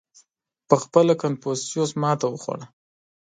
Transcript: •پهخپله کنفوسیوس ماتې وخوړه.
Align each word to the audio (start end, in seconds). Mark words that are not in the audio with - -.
•پهخپله 0.69 1.13
کنفوسیوس 1.21 1.91
ماتې 2.01 2.27
وخوړه. 2.29 2.65